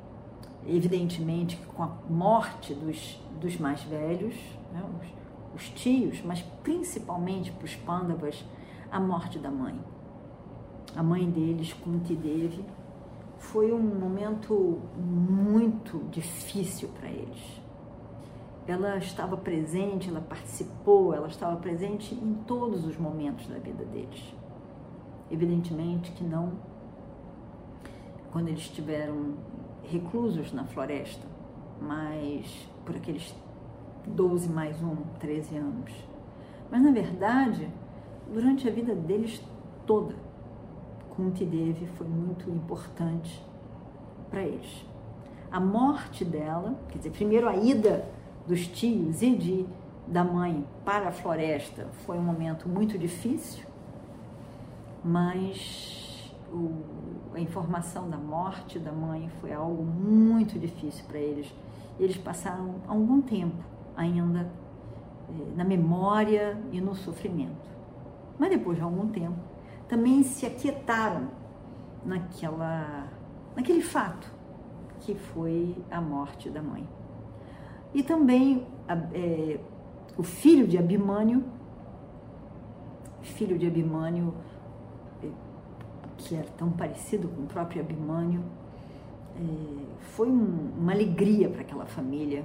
evidentemente 0.67 1.57
com 1.75 1.83
a 1.83 1.91
morte 2.09 2.75
dos, 2.75 3.21
dos 3.41 3.57
mais 3.59 3.83
velhos, 3.83 4.35
né, 4.73 4.83
os, 5.55 5.63
os 5.63 5.69
tios, 5.71 6.23
mas 6.25 6.43
principalmente 6.63 7.53
para 7.53 7.65
os 7.65 7.75
pândavas, 7.77 8.45
a 8.91 9.01
morte 9.01 9.39
da 9.39 9.51
mãe. 9.51 9.79
A 10.97 11.03
mãe 11.03 11.29
deles, 11.29 11.73
Kunti 11.73 12.15
Devi, 12.15 12.65
foi 13.39 13.73
um 13.73 13.81
momento 13.81 14.81
muito 14.97 15.99
difícil 16.11 16.89
para 17.01 17.11
eles 17.11 17.64
ela 18.67 18.97
estava 18.97 19.37
presente, 19.37 20.09
ela 20.09 20.21
participou, 20.21 21.13
ela 21.13 21.29
estava 21.29 21.57
presente 21.57 22.15
em 22.15 22.35
todos 22.47 22.87
os 22.87 22.97
momentos 22.97 23.47
da 23.47 23.59
vida 23.59 23.85
deles. 23.85 24.35
Evidentemente 25.31 26.13
que 26.13 26.25
não 26.25 26.53
quando 28.33 28.49
eles 28.49 28.63
estiveram 28.63 29.35
reclusos 29.85 30.53
na 30.53 30.65
floresta, 30.65 31.25
mas 31.81 32.69
por 32.85 32.97
aqueles 32.97 33.35
12 34.07 34.49
mais 34.49 34.83
1, 34.83 34.97
13 35.21 35.57
anos. 35.57 35.93
Mas 36.71 36.83
na 36.83 36.91
verdade, 36.91 37.69
durante 38.33 38.67
a 38.67 38.73
vida 38.73 38.95
deles 38.95 39.43
toda, 39.87 40.15
Kunti 41.11 41.45
Devi 41.45 41.87
foi 41.87 42.09
muito 42.09 42.51
importante 42.51 43.45
para 44.31 44.43
eles. 44.43 44.85
A 45.51 45.61
morte 45.61 46.25
dela, 46.25 46.77
quer 46.89 46.99
dizer, 46.99 47.11
primeiro 47.11 47.49
a 47.49 47.55
ida 47.55 48.05
dos 48.47 48.67
tios 48.67 49.23
e 49.23 49.35
de, 49.35 49.67
da 50.07 50.23
mãe 50.23 50.65
para 50.85 51.09
a 51.09 51.13
floresta 51.13 51.89
foi 52.05 52.19
um 52.19 52.23
momento 52.23 52.69
muito 52.69 52.99
difícil, 52.99 53.65
mas 55.03 56.35
o, 56.53 56.83
a 57.35 57.41
informação 57.41 58.09
da 58.09 58.17
morte 58.17 58.79
da 58.79 58.93
mãe 58.93 59.31
foi 59.41 59.53
algo 59.53 59.83
muito 59.83 60.59
difícil 60.59 61.05
para 61.07 61.19
eles. 61.19 61.53
Eles 61.99 62.17
passaram 62.17 62.77
algum 62.87 63.21
tempo 63.21 63.63
ainda 63.97 64.51
eh, 65.29 65.53
na 65.57 65.65
memória 65.65 66.59
e 66.73 66.81
no 66.81 66.95
sofrimento. 66.95 67.69
Mas 68.39 68.51
depois 68.51 68.77
de 68.77 68.83
algum 68.83 69.09
tempo, 69.09 69.39
também 69.89 70.23
se 70.23 70.45
aquietaram 70.45 71.29
naquela, 72.05 73.09
naquele 73.55 73.83
fato 73.83 74.33
que 75.01 75.15
foi 75.15 75.77
a 75.91 76.01
morte 76.01 76.51
da 76.51 76.63
mãe. 76.63 76.87
E 77.95 78.03
também 78.03 78.67
é, 79.15 79.59
o 80.19 80.23
filho 80.25 80.67
de 80.67 80.77
Abimânio, 80.77 81.45
filho 83.23 83.57
de 83.57 83.67
Abimânio, 83.67 84.35
é, 85.23 85.29
que 86.19 86.35
era 86.35 86.49
tão 86.57 86.71
parecido 86.71 87.29
com 87.29 87.43
o 87.43 87.47
próprio 87.47 87.81
Abimânio, 87.81 88.43
é, 89.37 89.85
foi 90.17 90.29
um, 90.29 90.73
uma 90.77 90.93
alegria 90.93 91.49
para 91.49 91.61
aquela 91.61 91.87
família, 91.87 92.45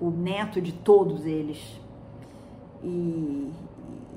o 0.00 0.10
neto 0.10 0.60
de 0.60 0.72
todos 0.72 1.26
eles. 1.26 1.80
E, 2.82 3.50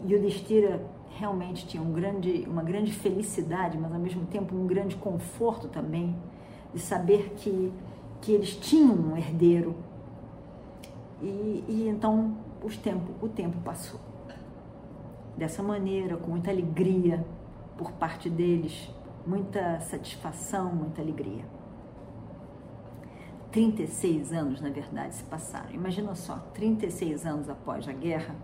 e 0.05 0.15
o 0.15 0.21
Destira 0.21 0.81
realmente 1.17 1.67
tinha 1.67 1.83
um 1.83 1.91
grande, 1.91 2.45
uma 2.47 2.63
grande 2.63 2.93
felicidade, 2.93 3.77
mas 3.77 3.93
ao 3.93 3.99
mesmo 3.99 4.25
tempo 4.25 4.55
um 4.55 4.65
grande 4.65 4.95
conforto 4.95 5.67
também, 5.67 6.15
de 6.73 6.79
saber 6.79 7.33
que, 7.35 7.71
que 8.21 8.31
eles 8.31 8.55
tinham 8.55 8.95
um 8.95 9.17
herdeiro 9.17 9.75
e, 11.21 11.63
e 11.67 11.87
então 11.87 12.37
os 12.63 12.77
tempo, 12.77 13.13
o 13.21 13.29
tempo 13.29 13.57
passou. 13.61 13.99
Dessa 15.37 15.63
maneira, 15.63 16.17
com 16.17 16.31
muita 16.31 16.51
alegria 16.51 17.25
por 17.77 17.91
parte 17.93 18.29
deles, 18.29 18.89
muita 19.25 19.79
satisfação, 19.79 20.73
muita 20.73 21.01
alegria. 21.01 21.45
36 23.51 24.31
anos, 24.31 24.61
na 24.61 24.69
verdade, 24.69 25.15
se 25.15 25.23
passaram. 25.23 25.71
Imagina 25.71 26.15
só, 26.15 26.35
36 26.53 27.25
anos 27.25 27.49
após 27.49 27.87
a 27.87 27.91
guerra, 27.91 28.35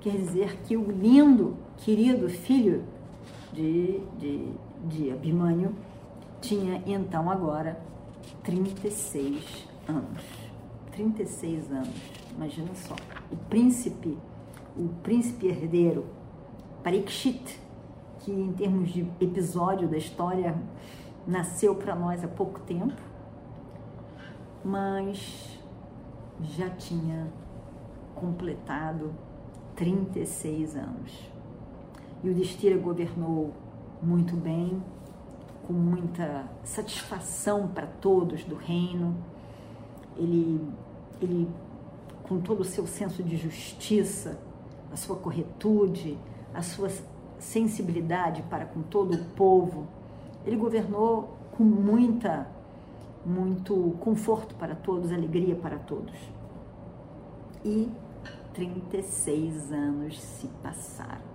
quer 0.00 0.16
dizer 0.16 0.60
que 0.62 0.76
o 0.76 0.90
lindo, 0.90 1.56
querido 1.76 2.28
filho 2.28 2.84
de, 3.52 4.00
de, 4.18 4.52
de 4.84 5.10
Abimânio 5.10 5.74
tinha 6.40 6.82
então 6.86 7.30
agora 7.30 7.80
36 8.42 9.68
anos. 9.88 10.47
36 10.98 11.70
anos, 11.70 11.94
imagina 12.34 12.74
só. 12.74 12.96
O 13.30 13.36
príncipe, 13.48 14.18
o 14.76 14.88
príncipe 15.04 15.46
herdeiro, 15.46 16.06
Parikshit, 16.82 17.60
que 18.18 18.32
em 18.32 18.52
termos 18.52 18.90
de 18.90 19.08
episódio 19.20 19.86
da 19.86 19.96
história 19.96 20.60
nasceu 21.24 21.76
para 21.76 21.94
nós 21.94 22.24
há 22.24 22.26
pouco 22.26 22.58
tempo, 22.60 23.00
mas 24.64 25.56
já 26.40 26.68
tinha 26.68 27.32
completado 28.16 29.14
36 29.76 30.74
anos. 30.74 31.30
E 32.24 32.28
o 32.28 32.34
Destira 32.34 32.76
governou 32.76 33.52
muito 34.02 34.34
bem, 34.34 34.82
com 35.64 35.72
muita 35.72 36.48
satisfação 36.64 37.68
para 37.68 37.86
todos 37.86 38.42
do 38.42 38.56
reino. 38.56 39.14
Ele 40.16 40.60
ele, 41.20 41.48
com 42.22 42.40
todo 42.40 42.60
o 42.60 42.64
seu 42.64 42.86
senso 42.86 43.22
de 43.22 43.36
justiça, 43.36 44.38
a 44.92 44.96
sua 44.96 45.16
corretude, 45.16 46.18
a 46.54 46.62
sua 46.62 46.88
sensibilidade 47.38 48.42
para 48.42 48.64
com 48.64 48.82
todo 48.82 49.14
o 49.14 49.24
povo, 49.30 49.86
ele 50.44 50.56
governou 50.56 51.36
com 51.52 51.62
muita, 51.62 52.48
muito 53.24 53.96
conforto 54.00 54.54
para 54.54 54.74
todos, 54.74 55.12
alegria 55.12 55.54
para 55.54 55.78
todos. 55.78 56.14
E 57.64 57.90
36 58.54 59.72
anos 59.72 60.20
se 60.20 60.48
passaram. 60.62 61.28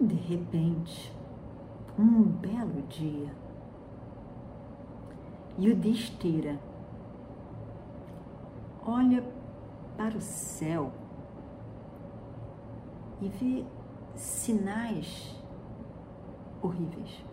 De 0.00 0.14
repente, 0.14 1.12
um 1.98 2.22
belo 2.22 2.82
dia, 2.88 3.32
Yudhishthira 5.58 6.58
olha 8.86 9.24
para 9.96 10.16
o 10.16 10.20
céu 10.20 10.92
e 13.20 13.28
vê 13.28 13.64
sinais 14.14 15.34
horríveis. 16.62 17.24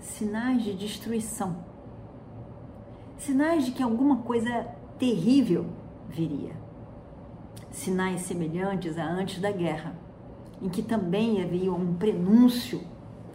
Sinais 0.00 0.64
de 0.64 0.74
destruição, 0.74 1.64
sinais 3.16 3.66
de 3.66 3.72
que 3.72 3.82
alguma 3.82 4.18
coisa 4.18 4.66
terrível 4.98 5.66
viria, 6.08 6.56
sinais 7.70 8.22
semelhantes 8.22 8.98
a 8.98 9.04
antes 9.04 9.40
da 9.40 9.52
guerra, 9.52 9.94
em 10.60 10.68
que 10.68 10.82
também 10.82 11.42
havia 11.42 11.72
um 11.72 11.94
prenúncio 11.94 12.80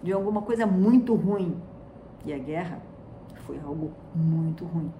de 0.01 0.11
alguma 0.11 0.41
coisa 0.41 0.65
muito 0.65 1.15
ruim. 1.15 1.61
E 2.25 2.33
a 2.33 2.37
guerra 2.37 2.81
foi 3.45 3.59
algo 3.59 3.91
muito 4.13 4.65
ruim 4.65 4.91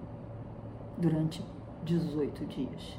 durante 0.97 1.43
18 1.84 2.45
dias. 2.45 2.97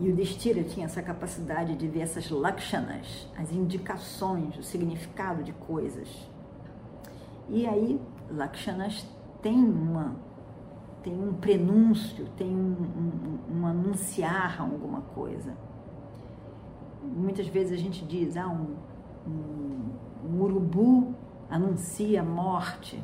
E 0.00 0.08
o 0.08 0.14
Destira 0.14 0.62
tinha 0.62 0.86
essa 0.86 1.02
capacidade 1.02 1.74
de 1.74 1.88
ver 1.88 2.00
essas 2.00 2.30
lakshanas, 2.30 3.28
as 3.36 3.52
indicações, 3.52 4.56
o 4.56 4.62
significado 4.62 5.42
de 5.42 5.52
coisas. 5.52 6.08
E 7.48 7.66
aí, 7.66 8.00
lakshanas 8.30 9.06
tem 9.42 9.56
uma 9.56 10.28
tem 11.02 11.14
um 11.14 11.32
prenúncio, 11.32 12.26
tem 12.36 12.54
um, 12.54 13.38
um, 13.50 13.58
um 13.58 13.66
anunciar 13.66 14.60
alguma 14.60 15.00
coisa. 15.00 15.56
Muitas 17.02 17.46
vezes 17.46 17.72
a 17.72 17.76
gente 17.76 18.04
diz, 18.04 18.36
ah, 18.36 18.48
um, 18.48 18.76
um, 19.26 20.28
um 20.28 20.42
urubu 20.42 21.14
anuncia 21.48 22.22
morte. 22.22 23.02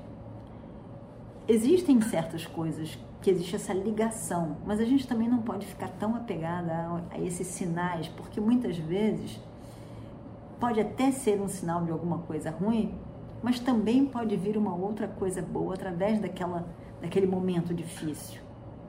Existem 1.46 2.00
certas 2.00 2.46
coisas 2.46 2.98
que 3.20 3.28
existe 3.28 3.54
essa 3.54 3.74
ligação, 3.74 4.56
mas 4.64 4.80
a 4.80 4.84
gente 4.84 5.06
também 5.06 5.28
não 5.28 5.42
pode 5.42 5.66
ficar 5.66 5.88
tão 5.88 6.16
apegada 6.16 6.72
a, 6.72 7.02
a 7.16 7.20
esses 7.20 7.46
sinais, 7.48 8.08
porque 8.08 8.40
muitas 8.40 8.78
vezes 8.78 9.38
pode 10.58 10.80
até 10.80 11.10
ser 11.10 11.38
um 11.42 11.48
sinal 11.48 11.84
de 11.84 11.90
alguma 11.90 12.20
coisa 12.20 12.50
ruim, 12.50 12.94
mas 13.42 13.60
também 13.60 14.06
pode 14.06 14.34
vir 14.36 14.56
uma 14.56 14.74
outra 14.74 15.06
coisa 15.06 15.42
boa 15.42 15.74
através 15.74 16.18
daquela, 16.18 16.66
daquele 17.02 17.26
momento 17.26 17.74
difícil. 17.74 18.40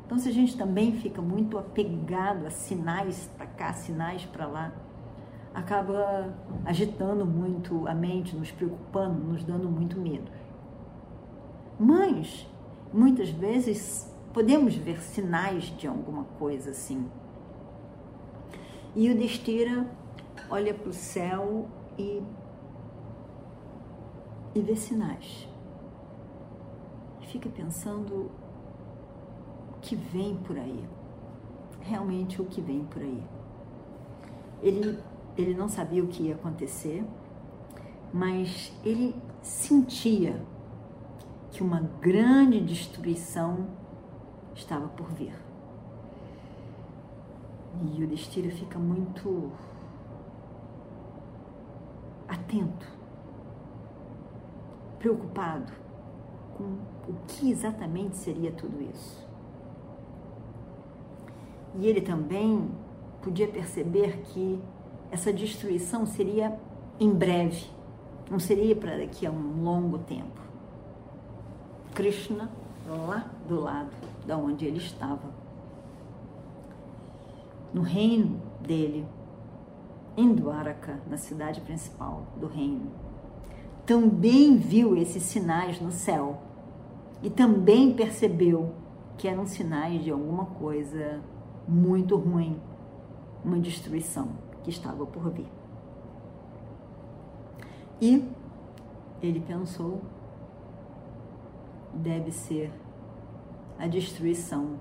Então, 0.05 0.17
se 0.17 0.29
a 0.29 0.31
gente 0.31 0.55
também 0.55 0.93
fica 0.93 1.21
muito 1.21 1.57
apegado 1.57 2.47
a 2.47 2.49
sinais 2.51 3.29
para 3.35 3.47
cá, 3.47 3.73
sinais 3.73 4.23
para 4.23 4.45
lá, 4.45 4.71
acaba 5.53 6.33
agitando 6.63 7.25
muito 7.25 7.85
a 7.85 7.93
mente, 7.93 8.33
nos 8.33 8.49
preocupando, 8.49 9.19
nos 9.19 9.43
dando 9.43 9.67
muito 9.67 9.99
medo. 9.99 10.31
Mas, 11.79 12.47
muitas 12.93 13.29
vezes, 13.29 14.09
podemos 14.33 14.75
ver 14.75 15.01
sinais 15.01 15.65
de 15.77 15.87
alguma 15.87 16.23
coisa 16.37 16.71
assim. 16.71 17.09
E 18.95 19.09
o 19.09 19.17
Destira 19.17 19.89
olha 20.49 20.73
para 20.73 20.89
o 20.89 20.93
céu 20.93 21.67
e, 21.97 22.23
e 24.53 24.61
vê 24.61 24.75
sinais. 24.75 25.49
Fica 27.27 27.49
pensando 27.49 28.31
o 29.75 29.79
que 29.81 29.95
vem 29.95 30.37
por 30.37 30.57
aí. 30.57 30.87
Realmente 31.81 32.41
o 32.41 32.45
que 32.45 32.61
vem 32.61 32.85
por 32.85 33.01
aí. 33.01 33.23
Ele, 34.61 34.97
ele 35.37 35.53
não 35.53 35.67
sabia 35.67 36.01
o 36.01 36.07
que 36.07 36.23
ia 36.23 36.35
acontecer, 36.35 37.05
mas 38.13 38.71
ele 38.83 39.13
sentia 39.41 40.41
que 41.55 41.63
uma 41.63 41.79
grande 42.01 42.59
destruição 42.59 43.65
estava 44.53 44.89
por 44.89 45.07
vir. 45.13 45.33
E 47.81 48.03
o 48.03 48.07
Destira 48.07 48.51
fica 48.51 48.77
muito 48.77 49.49
atento, 52.27 52.85
preocupado 54.99 55.71
com 56.57 56.63
o 57.09 57.15
que 57.25 57.49
exatamente 57.49 58.17
seria 58.17 58.51
tudo 58.51 58.81
isso. 58.93 59.25
E 61.75 61.87
ele 61.87 62.01
também 62.01 62.69
podia 63.21 63.47
perceber 63.47 64.23
que 64.23 64.61
essa 65.09 65.31
destruição 65.31 66.05
seria 66.05 66.59
em 66.99 67.13
breve, 67.13 67.65
não 68.29 68.39
seria 68.39 68.75
para 68.75 68.97
daqui 68.97 69.25
a 69.25 69.31
um 69.31 69.63
longo 69.63 69.99
tempo. 69.99 70.44
Krishna 71.95 72.51
lá 72.87 73.31
do 73.47 73.61
lado 73.61 73.89
da 74.27 74.37
onde 74.37 74.65
ele 74.65 74.77
estava. 74.77 75.33
No 77.73 77.81
reino 77.81 78.41
dele, 78.61 79.07
em 80.17 80.33
Dwaraka, 80.33 80.99
na 81.09 81.17
cidade 81.17 81.61
principal 81.61 82.23
do 82.37 82.47
reino, 82.47 82.91
também 83.85 84.57
viu 84.57 84.95
esses 84.97 85.23
sinais 85.23 85.79
no 85.79 85.91
céu 85.91 86.41
e 87.23 87.29
também 87.29 87.93
percebeu 87.93 88.73
que 89.17 89.27
eram 89.27 89.45
sinais 89.45 90.03
de 90.03 90.11
alguma 90.11 90.45
coisa 90.45 91.21
muito 91.67 92.17
ruim, 92.17 92.59
uma 93.43 93.57
destruição 93.57 94.29
que 94.63 94.69
estava 94.69 95.05
por 95.05 95.29
vir. 95.31 95.47
E 98.01 98.27
ele 99.21 99.39
pensou 99.39 100.01
deve 101.95 102.31
ser 102.31 102.71
a 103.79 103.87
destruição 103.87 104.79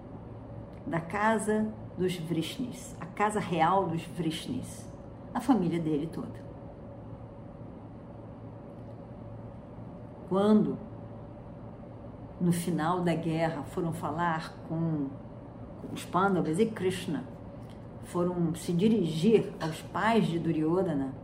da 0.86 1.00
casa 1.00 1.72
dos 1.96 2.16
Vrishnis, 2.16 2.96
a 3.00 3.06
casa 3.06 3.40
real 3.40 3.86
dos 3.86 4.02
Vrishnis, 4.02 4.88
a 5.32 5.40
família 5.40 5.80
dele 5.80 6.06
toda. 6.06 6.44
Quando, 10.28 10.76
no 12.40 12.52
final 12.52 13.00
da 13.00 13.14
guerra, 13.14 13.62
foram 13.62 13.92
falar 13.92 14.54
com 14.68 15.08
os 15.92 16.04
Pandavas 16.04 16.58
e 16.58 16.66
Krishna, 16.66 17.24
foram 18.04 18.54
se 18.54 18.72
dirigir 18.72 19.52
aos 19.60 19.80
pais 19.82 20.26
de 20.26 20.38
Duryodhana, 20.38 21.14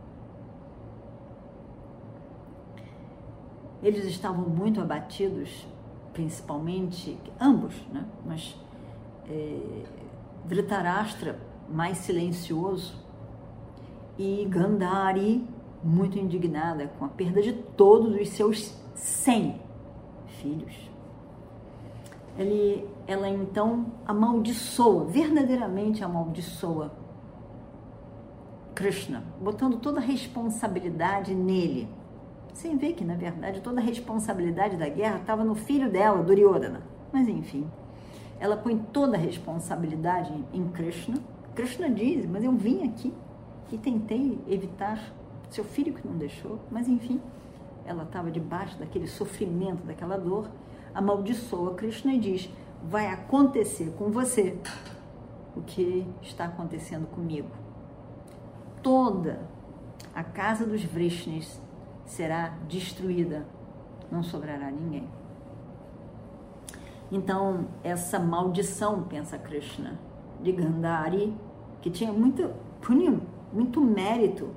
eles 3.83 4.05
estavam 4.05 4.47
muito 4.47 4.79
abatidos 4.79 5.67
principalmente, 6.13 7.17
ambos, 7.39 7.75
né? 7.91 8.05
mas 8.25 8.55
é, 9.29 9.83
Dhritarashtra 10.45 11.39
mais 11.69 11.99
silencioso 11.99 12.95
e 14.17 14.45
Gandhari 14.49 15.47
muito 15.83 16.19
indignada 16.19 16.87
com 16.99 17.05
a 17.05 17.07
perda 17.07 17.41
de 17.41 17.53
todos 17.53 18.19
os 18.19 18.29
seus 18.29 18.75
100 18.95 19.59
filhos. 20.41 20.89
Ele, 22.37 22.87
ela 23.07 23.29
então 23.29 23.87
amaldiçoa, 24.05 25.05
verdadeiramente 25.05 26.03
amaldiçoa 26.03 26.91
Krishna, 28.73 29.23
botando 29.39 29.77
toda 29.77 29.99
a 29.99 30.03
responsabilidade 30.03 31.35
nele 31.35 31.87
sem 32.61 32.77
ver 32.77 32.93
que, 32.93 33.03
na 33.03 33.15
verdade, 33.15 33.59
toda 33.61 33.81
a 33.81 33.83
responsabilidade 33.83 34.77
da 34.77 34.87
guerra 34.87 35.17
estava 35.17 35.43
no 35.43 35.55
filho 35.55 35.91
dela, 35.91 36.21
Duryodhana. 36.21 36.81
Mas, 37.11 37.27
enfim, 37.27 37.67
ela 38.39 38.55
põe 38.55 38.77
toda 38.77 39.17
a 39.17 39.19
responsabilidade 39.19 40.31
em 40.53 40.67
Krishna. 40.67 41.17
Krishna 41.55 41.89
diz, 41.89 42.25
mas 42.27 42.43
eu 42.43 42.51
vim 42.51 42.87
aqui 42.87 43.11
e 43.71 43.77
tentei 43.77 44.39
evitar 44.47 45.11
seu 45.49 45.63
filho 45.63 45.93
que 45.93 46.07
não 46.07 46.15
deixou. 46.15 46.59
Mas, 46.69 46.87
enfim, 46.87 47.19
ela 47.83 48.03
estava 48.03 48.29
debaixo 48.29 48.77
daquele 48.77 49.07
sofrimento, 49.07 49.83
daquela 49.83 50.17
dor, 50.17 50.47
amaldiçoa 50.93 51.73
Krishna 51.73 52.13
e 52.13 52.19
diz, 52.19 52.49
vai 52.83 53.07
acontecer 53.07 53.91
com 53.97 54.11
você 54.11 54.55
o 55.55 55.61
que 55.61 56.05
está 56.21 56.45
acontecendo 56.45 57.07
comigo. 57.07 57.49
Toda 58.83 59.41
a 60.13 60.23
casa 60.23 60.65
dos 60.65 60.83
Vrishnis 60.83 61.59
será 62.05 62.49
destruída, 62.67 63.45
não 64.11 64.23
sobrará 64.23 64.69
ninguém. 64.69 65.07
Então, 67.11 67.67
essa 67.83 68.19
maldição, 68.19 69.03
pensa 69.03 69.37
Krishna, 69.37 69.99
de 70.41 70.51
Gandhari, 70.51 71.35
que 71.81 71.89
tinha 71.89 72.11
muito 72.11 72.49
muito 73.53 73.81
mérito 73.81 74.49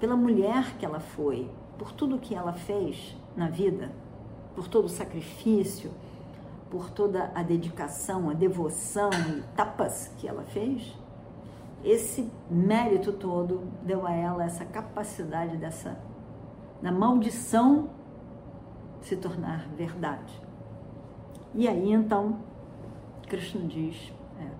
pela 0.00 0.16
mulher 0.16 0.76
que 0.76 0.84
ela 0.84 0.98
foi, 0.98 1.50
por 1.78 1.92
tudo 1.92 2.18
que 2.18 2.34
ela 2.34 2.52
fez 2.52 3.16
na 3.36 3.48
vida, 3.48 3.92
por 4.54 4.66
todo 4.66 4.86
o 4.86 4.88
sacrifício, 4.88 5.90
por 6.70 6.90
toda 6.90 7.30
a 7.34 7.42
dedicação, 7.42 8.28
a 8.28 8.32
devoção 8.34 9.10
e 9.12 9.42
tapas 9.54 10.10
que 10.18 10.26
ela 10.26 10.42
fez, 10.42 10.96
esse 11.84 12.30
mérito 12.50 13.12
todo 13.12 13.62
deu 13.82 14.06
a 14.06 14.12
ela 14.12 14.44
essa 14.44 14.64
capacidade 14.64 15.56
dessa 15.56 15.98
na 16.84 16.92
maldição 16.92 17.88
se 19.00 19.16
tornar 19.16 19.66
verdade. 19.70 20.38
E 21.54 21.66
aí 21.66 21.90
então, 21.90 22.40
Krishna 23.26 23.66
diz: 23.66 24.12
é, 24.38 24.50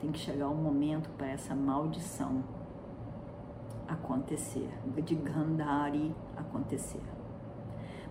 tem 0.00 0.10
que 0.10 0.18
chegar 0.18 0.48
um 0.48 0.54
momento 0.54 1.10
para 1.10 1.26
essa 1.26 1.54
maldição 1.54 2.42
acontecer, 3.86 4.70
de 5.04 5.14
Gandhari 5.14 6.16
acontecer. 6.38 7.02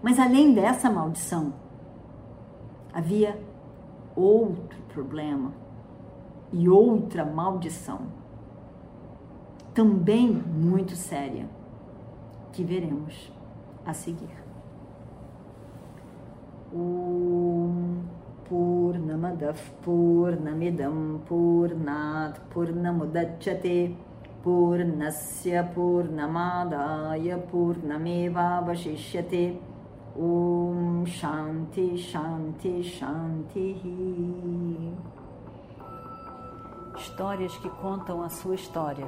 Mas 0.04 0.20
além 0.20 0.54
dessa 0.54 0.88
maldição, 0.88 1.52
havia 2.94 3.42
outro 4.16 4.80
problema 4.94 5.52
e 6.54 6.70
outra 6.70 7.26
maldição 7.26 8.02
também 9.74 10.32
muito 10.32 10.96
séria, 10.96 11.50
que 12.56 12.64
veremos 12.64 13.32
a 13.86 13.94
seguir. 13.94 14.30
Om 16.74 18.02
Purnamadav 18.48 19.60
Purnamidam 19.84 21.22
Purnat 21.28 22.40
Purnamudachyate 22.50 23.96
Purnasya 24.44 25.74
Purnamadaya 25.74 27.38
Purnameva 27.52 28.64
Vashishyate 28.66 29.60
Om 30.18 31.06
Shanti 31.06 31.98
Shanti 31.98 32.82
Shanti 32.84 33.76
Histórias 36.98 37.58
que 37.58 37.70
contam 37.70 38.22
a 38.22 38.30
sua 38.30 38.56
história, 38.56 39.08